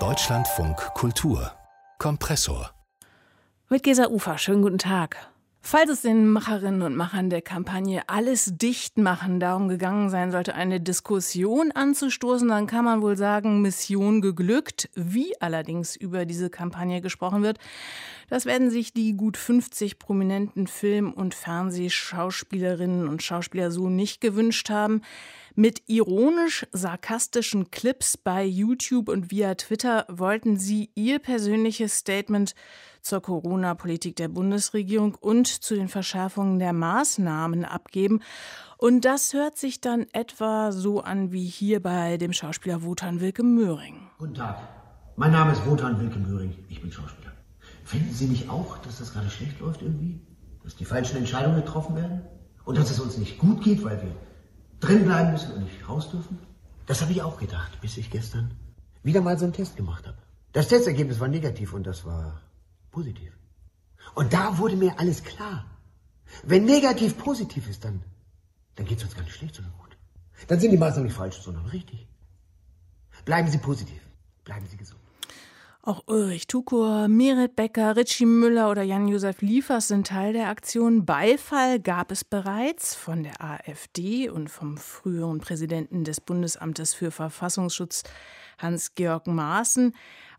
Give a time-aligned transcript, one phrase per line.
[0.00, 1.52] Deutschlandfunk Kultur
[2.00, 2.72] Kompressor
[3.68, 5.28] mit Gesa Ufer, schönen guten Tag.
[5.60, 10.56] Falls es den Macherinnen und Machern der Kampagne Alles dicht machen darum gegangen sein sollte,
[10.56, 14.90] eine Diskussion anzustoßen, dann kann man wohl sagen, Mission geglückt.
[14.94, 17.58] Wie allerdings über diese Kampagne gesprochen wird,
[18.28, 24.68] das werden sich die gut 50 prominenten Film- und Fernsehschauspielerinnen und Schauspieler so nicht gewünscht
[24.68, 25.00] haben.
[25.56, 32.56] Mit ironisch-sarkastischen Clips bei YouTube und via Twitter wollten sie ihr persönliches Statement
[33.02, 38.20] zur Corona-Politik der Bundesregierung und zu den Verschärfungen der Maßnahmen abgeben.
[38.78, 43.44] Und das hört sich dann etwa so an wie hier bei dem Schauspieler Wotan Wilke
[43.44, 44.08] Möhring.
[44.18, 44.58] Guten Tag.
[45.14, 46.52] Mein Name ist Wotan Wilke Möhring.
[46.68, 47.30] Ich bin Schauspieler.
[47.84, 50.20] Finden Sie nicht auch, dass das gerade schlecht läuft irgendwie?
[50.64, 52.22] Dass die falschen Entscheidungen getroffen werden?
[52.64, 54.16] Und dass es uns nicht gut geht, weil wir
[54.80, 56.38] drin bleiben müssen und nicht raus dürfen?
[56.86, 58.54] Das habe ich auch gedacht, bis ich gestern
[59.02, 60.18] wieder mal so einen Test gemacht habe.
[60.52, 62.40] Das Testergebnis war negativ und das war
[62.90, 63.32] positiv.
[64.14, 65.64] Und da wurde mir alles klar.
[66.42, 68.02] Wenn negativ positiv ist, dann,
[68.76, 69.96] dann geht es uns gar nicht schlecht, sondern gut.
[70.48, 72.06] Dann sind die Maßnahmen nicht falsch, sondern richtig.
[73.24, 74.00] Bleiben Sie positiv.
[74.44, 75.00] Bleiben Sie gesund.
[75.86, 81.04] Auch Ulrich Tukur, Merit Becker, Richie Müller oder Jan-Josef Liefers sind Teil der Aktion.
[81.04, 88.02] Beifall gab es bereits von der AfD und vom früheren Präsidenten des Bundesamtes für Verfassungsschutz
[88.56, 89.94] Hans-Georg Maaßen.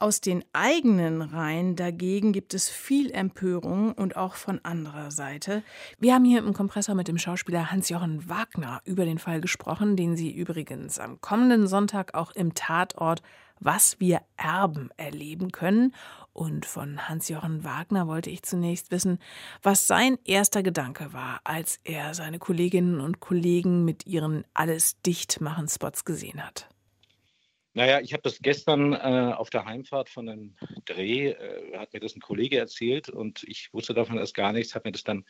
[0.00, 5.62] Aus den eigenen Reihen dagegen gibt es viel Empörung und auch von anderer Seite.
[6.00, 10.16] Wir haben hier im Kompressor mit dem Schauspieler Hans-Jochen Wagner über den Fall gesprochen, den
[10.16, 13.22] Sie übrigens am kommenden Sonntag auch im Tatort
[13.60, 15.94] was wir erben erleben können.
[16.32, 19.18] Und von Hans-Jochen Wagner wollte ich zunächst wissen,
[19.62, 25.40] was sein erster Gedanke war, als er seine Kolleginnen und Kollegen mit ihren Alles dicht
[25.40, 26.68] machen Spots gesehen hat.
[27.74, 32.00] Naja, ich habe das gestern äh, auf der Heimfahrt von einem Dreh, äh, hat mir
[32.00, 35.24] das ein Kollege erzählt und ich wusste davon erst gar nichts, habe mir das dann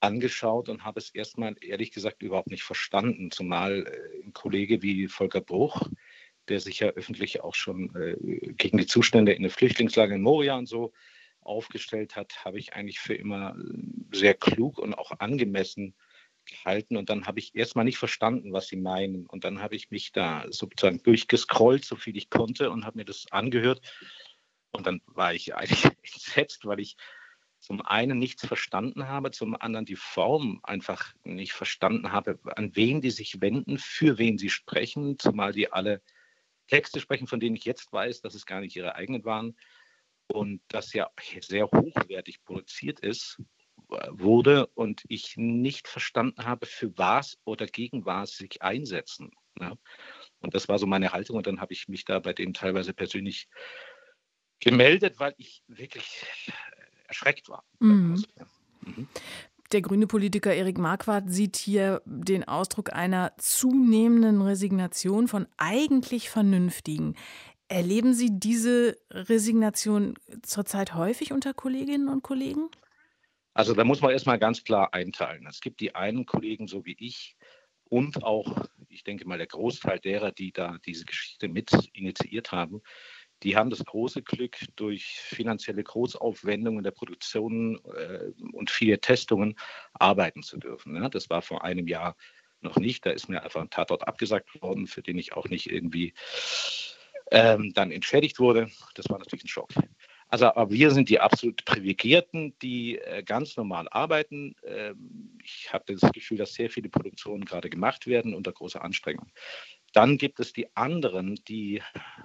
[0.00, 5.08] angeschaut und habe es erstmal ehrlich gesagt überhaupt nicht verstanden, zumal äh, ein Kollege wie
[5.08, 5.88] Volker Bruch,
[6.48, 10.56] der sich ja öffentlich auch schon äh, gegen die Zustände in der Flüchtlingslage in Moria
[10.56, 10.92] und so
[11.40, 15.94] aufgestellt hat, habe ich eigentlich für immer äh, sehr klug und auch angemessen
[16.46, 16.96] gehalten.
[16.96, 19.26] Und dann habe ich erstmal nicht verstanden, was sie meinen.
[19.26, 23.04] Und dann habe ich mich da sozusagen durchgescrollt, so viel ich konnte, und habe mir
[23.04, 23.80] das angehört.
[24.72, 26.96] Und dann war ich eigentlich entsetzt, weil ich
[27.60, 33.00] zum einen nichts verstanden habe, zum anderen die Form einfach nicht verstanden habe, an wen
[33.00, 36.02] die sich wenden, für wen sie sprechen, zumal die alle
[36.66, 39.56] Texte sprechen, von denen ich jetzt weiß, dass es gar nicht ihre eigenen waren
[40.26, 41.10] und das ja
[41.40, 43.40] sehr hochwertig produziert ist,
[44.10, 49.32] wurde und ich nicht verstanden habe, für was oder gegen was sich einsetzen.
[49.60, 49.76] Ja.
[50.40, 52.94] Und das war so meine Haltung und dann habe ich mich da bei denen teilweise
[52.94, 53.48] persönlich
[54.60, 56.26] gemeldet, weil ich wirklich
[57.06, 57.64] erschreckt war.
[57.80, 58.24] Mhm.
[58.80, 59.08] Mhm.
[59.72, 67.16] Der grüne Politiker Erik Marquardt sieht hier den Ausdruck einer zunehmenden Resignation von eigentlich Vernünftigen.
[67.68, 72.68] Erleben Sie diese Resignation zurzeit häufig unter Kolleginnen und Kollegen?
[73.54, 75.46] Also da muss man erstmal ganz klar einteilen.
[75.48, 77.36] Es gibt die einen Kollegen, so wie ich,
[77.88, 82.82] und auch, ich denke mal, der Großteil derer, die da diese Geschichte mit initiiert haben,
[83.44, 89.56] die haben das große Glück, durch finanzielle Großaufwendungen der Produktion äh, und viele Testungen
[89.92, 90.96] arbeiten zu dürfen.
[90.96, 92.16] Ja, das war vor einem Jahr
[92.62, 93.04] noch nicht.
[93.04, 96.14] Da ist mir einfach ein Tatort abgesagt worden, für den ich auch nicht irgendwie
[97.30, 98.70] ähm, dann entschädigt wurde.
[98.94, 99.68] Das war natürlich ein Schock.
[100.28, 104.56] Also, aber wir sind die absolut Privilegierten, die äh, ganz normal arbeiten.
[104.64, 109.30] Ähm, ich habe das Gefühl, dass sehr viele Produktionen gerade gemacht werden unter großer Anstrengung.
[109.94, 111.80] Dann gibt es die anderen, die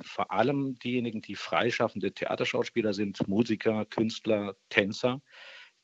[0.00, 5.20] vor allem diejenigen, die freischaffende Theaterschauspieler sind, Musiker, Künstler, Tänzer,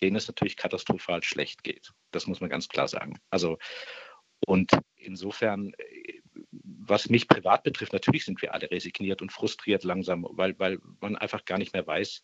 [0.00, 1.92] denen es natürlich katastrophal schlecht geht.
[2.12, 3.18] Das muss man ganz klar sagen.
[3.28, 3.58] Also,
[4.46, 5.72] und insofern,
[6.52, 11.16] was mich privat betrifft, natürlich sind wir alle resigniert und frustriert langsam, weil, weil man
[11.16, 12.22] einfach gar nicht mehr weiß,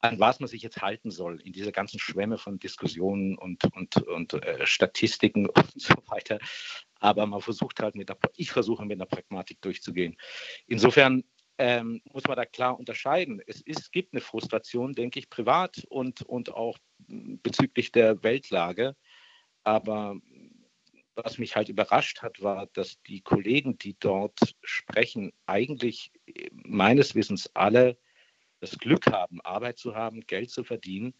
[0.00, 3.96] an was man sich jetzt halten soll in dieser ganzen Schwemme von Diskussionen und, und,
[3.98, 6.40] und äh, Statistiken und so weiter.
[7.02, 10.16] Aber man versucht halt mit der, ich versuche mit der Pragmatik durchzugehen.
[10.68, 11.24] Insofern
[11.58, 13.42] ähm, muss man da klar unterscheiden.
[13.44, 16.78] Es, ist, gibt eine Frustration, denke ich, privat und, und auch
[17.08, 18.94] bezüglich der Weltlage.
[19.64, 20.14] Aber
[21.16, 26.12] was mich halt überrascht hat, war, dass die Kollegen, die dort sprechen, eigentlich
[26.52, 27.98] meines Wissens alle
[28.60, 31.14] das Glück haben, Arbeit zu haben, Geld zu verdienen.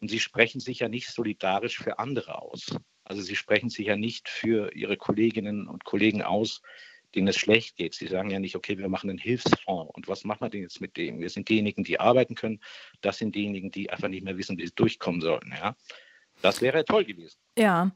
[0.00, 2.76] Und sie sprechen sich ja nicht solidarisch für andere aus.
[3.06, 6.60] Also sie sprechen sich ja nicht für ihre Kolleginnen und Kollegen aus,
[7.14, 7.94] denen es schlecht geht.
[7.94, 10.80] Sie sagen ja nicht, okay, wir machen einen Hilfsfonds und was machen wir denn jetzt
[10.80, 11.20] mit dem?
[11.20, 12.60] Wir sind diejenigen, die arbeiten können.
[13.02, 15.54] Das sind diejenigen, die einfach nicht mehr wissen, wie sie durchkommen sollen.
[15.56, 15.76] Ja?
[16.42, 17.38] Das wäre toll gewesen.
[17.58, 17.92] Ja,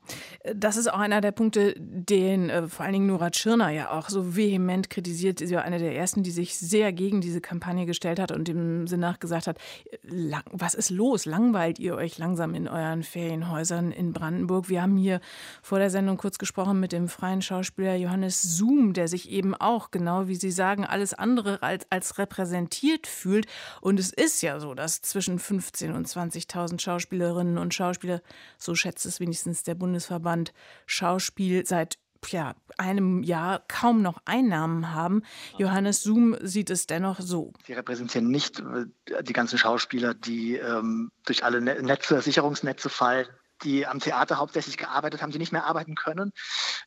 [0.55, 4.09] das ist auch einer der Punkte, den äh, vor allen Dingen Nora Tschirner ja auch
[4.09, 5.39] so vehement kritisiert.
[5.39, 8.87] Sie war eine der ersten, die sich sehr gegen diese Kampagne gestellt hat und dem
[8.87, 9.59] Sinn nach gesagt hat,
[10.03, 11.27] lang, was ist los?
[11.27, 14.71] Langweilt ihr euch langsam in euren Ferienhäusern in Brandenburg?
[14.71, 15.21] Wir haben hier
[15.61, 19.91] vor der Sendung kurz gesprochen mit dem freien Schauspieler Johannes Zoom, der sich eben auch,
[19.91, 23.47] genau wie Sie sagen, alles andere als, als repräsentiert fühlt.
[23.83, 28.23] Und es ist ja so, dass zwischen 15.000 und 20.000 Schauspielerinnen und Schauspieler,
[28.57, 30.53] so schätzt es wenigstens mindestens der Bundesverband
[30.87, 31.99] Schauspiel seit
[32.29, 35.23] ja, einem Jahr kaum noch Einnahmen haben.
[35.57, 37.53] Johannes Zoom sieht es dennoch so.
[37.67, 43.27] Sie repräsentieren nicht äh, die ganzen Schauspieler, die ähm, durch alle Netze, Sicherungsnetze fallen,
[43.63, 46.33] die am Theater hauptsächlich gearbeitet haben, die nicht mehr arbeiten können.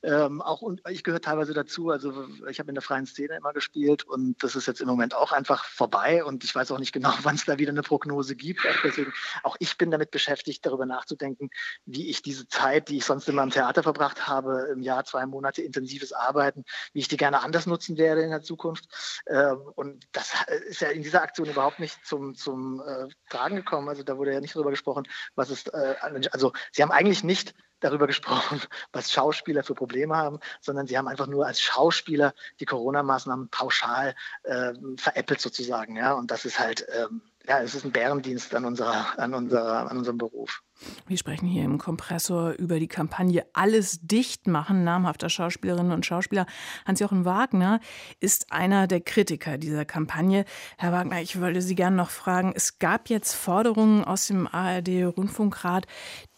[0.02, 1.90] Ähm, auch ich gehöre teilweise dazu.
[1.90, 5.16] Also ich habe in der freien Szene immer gespielt und das ist jetzt im Moment
[5.16, 8.36] auch einfach vorbei und ich weiß auch nicht genau, wann es da wieder eine Prognose
[8.36, 8.62] gibt.
[8.62, 11.50] Auch deswegen, auch ich bin damit beschäftigt, darüber nachzudenken,
[11.86, 15.26] wie ich diese Zeit, die ich sonst immer am Theater verbracht habe, im Jahr zwei
[15.26, 18.86] Monate intensives Arbeiten, wie ich die gerne anders nutzen werde in der Zukunft.
[19.28, 20.34] Ähm, und das
[20.68, 23.90] ist ja in dieser Aktion überhaupt nicht zum, zum äh, Tragen gekommen.
[23.90, 25.96] Also da wurde ja nicht darüber gesprochen, was ist, äh,
[26.32, 28.62] also Sie haben eigentlich nicht darüber gesprochen,
[28.92, 34.16] was Schauspieler für Probleme haben, sondern sie haben einfach nur als Schauspieler die Corona-Maßnahmen pauschal
[34.44, 35.96] äh, veräppelt sozusagen.
[35.96, 36.14] Ja?
[36.14, 39.98] Und das ist halt, ähm, ja, es ist ein Bärendienst an, unserer, an, unserer, an
[39.98, 40.64] unserem Beruf.
[41.08, 46.46] Wir sprechen hier im Kompressor über die Kampagne Alles dicht machen namhafter Schauspielerinnen und Schauspieler.
[46.86, 47.80] Hans-Jochen Wagner
[48.20, 50.46] ist einer der Kritiker dieser Kampagne.
[50.78, 55.88] Herr Wagner, ich wollte Sie gerne noch fragen, es gab jetzt Forderungen aus dem ARD-Rundfunkrat,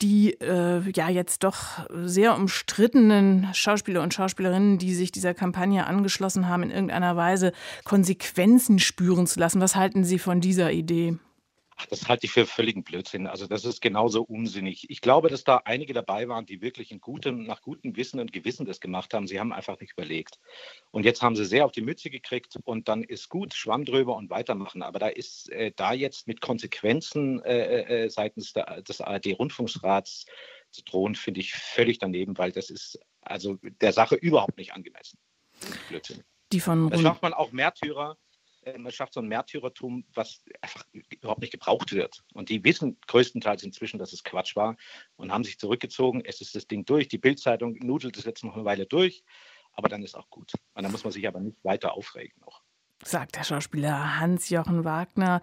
[0.01, 6.47] die äh, ja jetzt doch sehr umstrittenen Schauspieler und Schauspielerinnen, die sich dieser Kampagne angeschlossen
[6.47, 7.51] haben, in irgendeiner Weise
[7.83, 9.61] Konsequenzen spüren zu lassen.
[9.61, 11.17] Was halten Sie von dieser Idee?
[11.77, 13.27] Ach, das halte ich für völligen Blödsinn.
[13.27, 14.89] Also das ist genauso unsinnig.
[14.89, 18.31] Ich glaube, dass da einige dabei waren, die wirklich in gutem, nach gutem Wissen und
[18.31, 19.27] Gewissen das gemacht haben.
[19.27, 20.39] Sie haben einfach nicht überlegt.
[20.91, 24.15] Und jetzt haben sie sehr auf die Mütze gekriegt und dann ist gut, Schwamm drüber
[24.15, 24.83] und weitermachen.
[24.83, 30.25] Aber da ist äh, da jetzt mit Konsequenzen äh, äh, seitens der, des ARD-Rundfunksrats
[30.71, 35.19] zu drohen, finde ich völlig daneben, weil das ist also der Sache überhaupt nicht angemessen.
[35.89, 36.23] Blödsinn.
[36.51, 38.24] Die von da schafft man auch Märtyrer äh,
[38.77, 42.23] man schafft so ein Märtyrertum, was einfach überhaupt nicht gebraucht wird.
[42.33, 44.75] Und die wissen größtenteils inzwischen, dass es Quatsch war
[45.15, 46.21] und haben sich zurückgezogen.
[46.25, 47.07] Es ist das Ding durch.
[47.07, 49.23] Die Bildzeitung nudelt es jetzt noch eine Weile durch,
[49.73, 50.53] aber dann ist auch gut.
[50.73, 52.63] Und dann muss man sich aber nicht weiter aufregen noch.
[53.03, 55.41] Sagt der Schauspieler Hans-Jochen Wagner.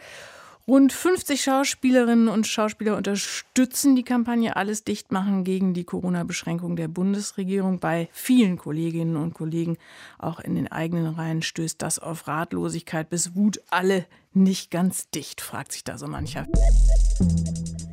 [0.69, 6.87] Rund 50 Schauspielerinnen und Schauspieler unterstützen die Kampagne Alles dicht machen gegen die Corona-Beschränkung der
[6.87, 7.81] Bundesregierung.
[7.81, 9.77] Bei vielen Kolleginnen und Kollegen,
[10.19, 13.61] auch in den eigenen Reihen, stößt das auf Ratlosigkeit bis Wut.
[13.71, 16.47] Alle nicht ganz dicht, fragt sich da so mancher.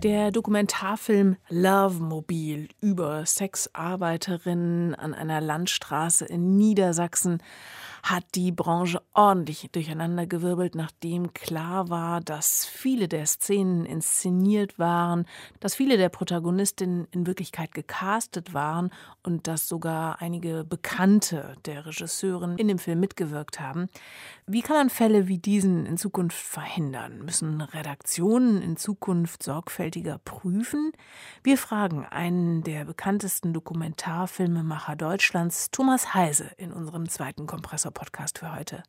[0.04, 7.42] Der Dokumentarfilm Love Mobil über Sexarbeiterinnen an einer Landstraße in Niedersachsen
[8.04, 15.25] hat die Branche ordentlich durcheinandergewirbelt, nachdem klar war, dass viele der Szenen inszeniert waren,
[15.60, 18.92] dass viele der Protagonistinnen in Wirklichkeit gecastet waren
[19.24, 23.90] und dass sogar einige Bekannte der Regisseurin in dem Film mitgewirkt haben.
[24.48, 27.19] Wie kann man Fälle wie diesen in Zukunft verhindern?
[27.26, 30.92] Müssen Redaktionen in Zukunft sorgfältiger prüfen?
[31.44, 38.56] Wir fragen einen der bekanntesten Dokumentarfilmemacher Deutschlands, Thomas Heise, in unserem zweiten Kompressor Podcast für
[38.56, 38.84] heute.